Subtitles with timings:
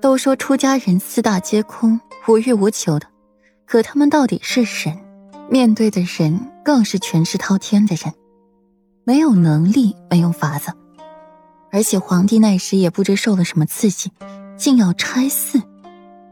[0.00, 3.06] 都说出家人四大皆空，无欲无求的，
[3.66, 4.96] 可他们到底是神，
[5.50, 8.14] 面对的人更是权势滔天的人，
[9.02, 10.72] 没有能力，没有法子。
[11.72, 14.10] 而且皇帝那时也不知受了什么刺激，
[14.56, 15.60] 竟要拆寺，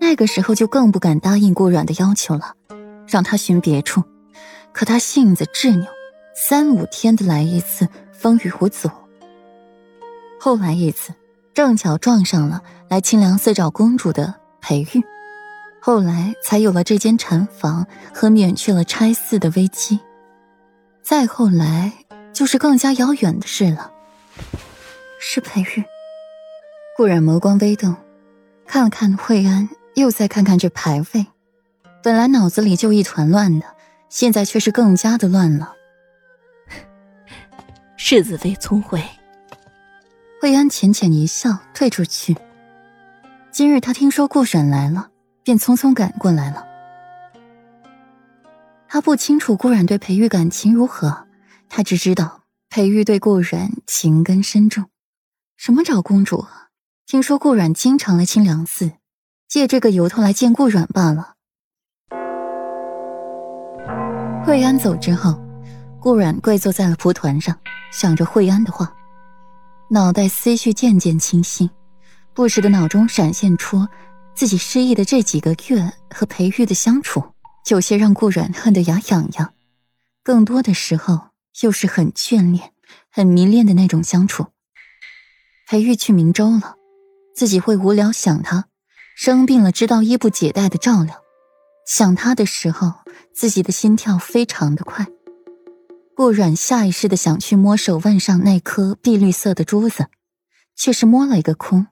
[0.00, 2.54] 那个时候就更不敢答应顾阮的要求了，
[3.08, 4.02] 让他寻别处。
[4.72, 5.86] 可他性子执拗，
[6.34, 8.88] 三五天的来一次，风雨无阻。
[10.38, 11.12] 后来一次。
[11.58, 15.02] 正巧撞上了来清凉寺找公主的裴玉，
[15.80, 19.98] 后来才有了这间禅房和免去了拆寺的危机。
[21.02, 21.92] 再后来
[22.32, 23.90] 就是更加遥远的事了。
[25.18, 25.84] 是裴玉。
[26.96, 27.96] 顾然眸光微动，
[28.64, 31.26] 看了看惠安，又再看看这牌位，
[32.04, 33.66] 本来脑子里就一团乱的，
[34.08, 35.72] 现在却是更加的乱了。
[37.98, 39.02] 世子妃聪慧。
[40.40, 42.36] 惠安浅浅一笑，退出去。
[43.50, 45.10] 今日他听说顾阮来了，
[45.42, 46.64] 便匆匆赶过来了。
[48.86, 51.26] 他不清楚顾阮对裴玉感情如何，
[51.68, 54.84] 他只知道裴玉对顾阮情根深重。
[55.56, 56.46] 什么找公主？
[57.04, 58.92] 听说顾阮经常来清凉寺，
[59.48, 61.34] 借这个由头来见顾阮罢了。
[64.46, 65.42] 惠安走之后，
[65.98, 67.58] 顾阮跪坐在了蒲团上，
[67.90, 68.94] 想着惠安的话。
[69.90, 71.70] 脑袋思绪渐渐清晰，
[72.34, 73.88] 不时的脑中闪现出
[74.34, 77.24] 自己失忆的这几个月和裴玉的相处，
[77.70, 79.54] 有些让顾阮恨得牙痒痒，
[80.22, 81.28] 更多的时候
[81.62, 82.72] 又是很眷恋、
[83.10, 84.48] 很迷恋的那种相处。
[85.66, 86.76] 裴玉去明州了，
[87.34, 88.64] 自己会无聊想他；
[89.16, 91.22] 生病了，知道衣不解带的照料，
[91.86, 92.92] 想他的时候，
[93.34, 95.06] 自己的心跳非常的快。
[96.18, 100.08] 顾阮下意识的想去摸手腕上那颗碧绿色的珠子，
[100.74, 101.86] 却是摸了一个空。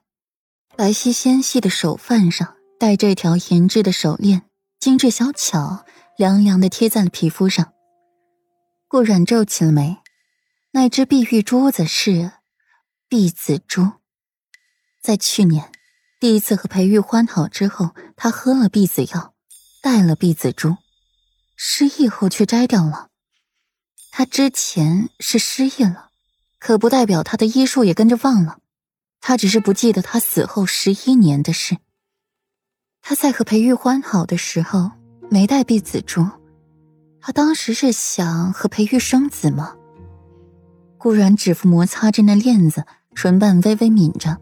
[0.75, 4.41] 白皙纤细的手腕上戴着一条银质的手链，
[4.81, 5.85] 精致小巧，
[6.17, 7.71] 凉凉的贴在了皮肤上。
[8.89, 9.95] 顾阮皱起了眉，
[10.71, 12.33] 那只碧玉珠子是
[13.07, 13.93] 碧紫珠。
[15.01, 15.71] 在去年
[16.19, 19.33] 第一次和裴玉欢好之后，他喝了碧紫药，
[19.81, 20.75] 戴了碧紫珠，
[21.55, 23.07] 失忆后却摘掉了。
[24.17, 26.09] 他之前是失忆了，
[26.57, 28.57] 可不代表他的医术也跟着忘了。
[29.21, 31.77] 他只是不记得他死后十一年的事。
[32.99, 34.89] 他在和裴玉欢好的时候
[35.29, 36.27] 没带碧紫珠，
[37.21, 39.75] 他当时是想和裴玉生子吗？
[40.97, 44.41] 顾然指腹摩擦着那链子，唇瓣微微抿着。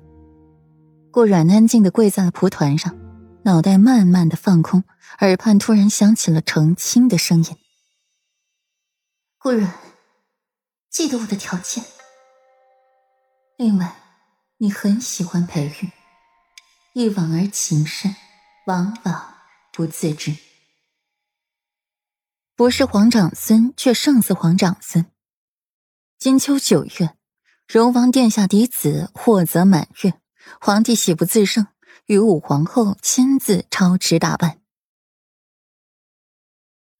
[1.12, 2.96] 顾然安静的跪在了蒲团上，
[3.44, 4.86] 脑袋慢慢的放空，
[5.20, 7.58] 耳畔突然响起了澄清的声音。
[9.46, 9.72] 夫人，
[10.90, 11.86] 记得我的条件。
[13.58, 13.96] 另外，
[14.58, 15.92] 你很喜欢裴玉，
[16.96, 18.16] 一往而情深，
[18.66, 19.36] 往往
[19.72, 20.36] 不自知。
[22.56, 25.06] 不是皇长孙，却胜似皇长孙。
[26.18, 27.16] 金秋九月，
[27.68, 30.20] 荣王殿下嫡子获泽满月，
[30.60, 31.68] 皇帝喜不自胜，
[32.08, 34.60] 与武皇后亲自操持打扮。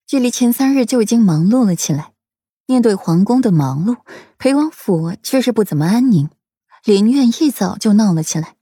[0.06, 2.12] 距离前三日就已经忙碌了起来。
[2.68, 3.98] 面对皇宫的忙碌，
[4.38, 6.30] 裴王府却是不怎么安宁。
[6.84, 8.56] 林苑一早就闹了起来。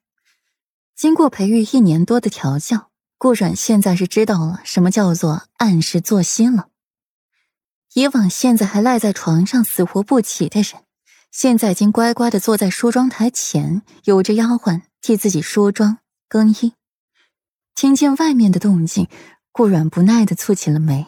[0.95, 6.67] 经过裴玉一年多的调教，顾阮现在是知道了什么叫做按时作息了。
[7.93, 10.83] 以往现在还赖在床上死活不起的人，
[11.31, 16.73] 现在已经乖乖的坐在梳妆台前，有着丫鬟替自己梳妆更衣。
[17.75, 19.07] 听见外面的动静，
[19.51, 21.07] 顾阮不耐的蹙起了眉。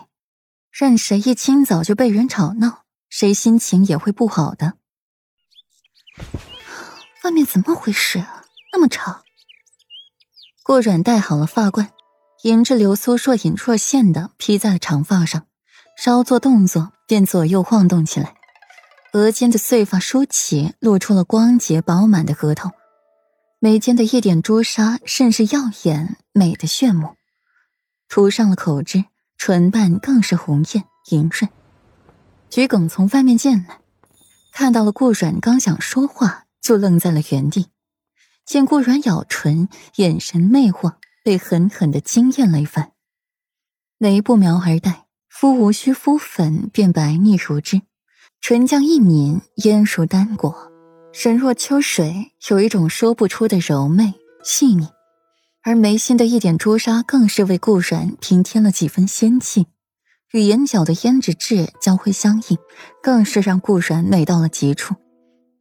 [0.72, 2.85] 任谁一清早就被人吵闹。
[3.18, 4.74] 谁心情也会不好的。
[7.24, 8.44] 外面怎么回事啊？
[8.74, 9.22] 那么吵。
[10.64, 11.94] 顾软戴好了发冠，
[12.44, 15.48] 银质流苏若隐若现的披在了长发上，
[15.96, 18.36] 稍做动作便左右晃动起来，
[19.14, 22.72] 额间的碎发梳起，露出了光洁饱满的额头，
[23.60, 27.16] 眉间的一点朱砂甚是耀眼，美的炫目。
[28.10, 29.06] 涂上了口脂，
[29.38, 31.50] 唇瓣更是红艳莹润。
[32.56, 33.82] 桔梗从外面进来，
[34.54, 37.68] 看到了顾阮，刚想说话，就愣在了原地。
[38.46, 39.68] 见顾阮咬唇，
[39.98, 42.94] 眼神魅惑，被狠狠的惊艳了一番。
[43.98, 47.82] 眉不描而黛，肤无需敷粉便白腻如脂，
[48.40, 50.72] 唇浆一抿，烟如丹果，
[51.12, 54.14] 神若秋水，有一种说不出的柔媚
[54.46, 54.88] 细腻。
[55.62, 59.68] 而眉心的一点朱砂，更是为顾阮平添了几分仙气。
[60.32, 62.58] 与眼角的胭脂痣交辉相映，
[63.02, 64.96] 更是让顾然美到了极处。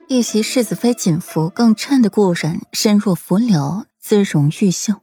[0.09, 5.01] 一袭世子妃锦服更衬得顾然身若浮柳，姿容玉秀，